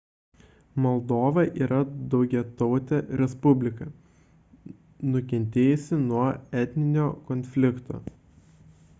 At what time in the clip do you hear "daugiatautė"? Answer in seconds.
2.13-3.01